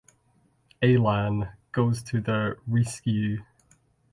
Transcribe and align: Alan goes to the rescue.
Alan 0.81 1.49
goes 1.71 2.01
to 2.01 2.21
the 2.21 2.57
rescue. 2.65 3.43